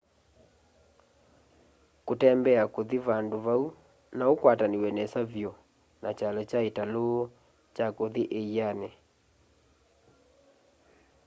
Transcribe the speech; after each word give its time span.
kũtembea 2.07 2.63
kuthi 2.73 2.97
vandu 3.07 3.37
vau 3.45 3.63
nokũkwatanĩw'e 4.17 4.89
nesa 4.97 5.21
vyũ 5.31 5.51
na 6.01 6.09
kyalo 6.17 6.41
kya 6.49 6.59
ĩtalũ 6.69 7.05
kya 7.75 7.87
kũthi 7.97 8.23
ĩianĩ 8.39 8.89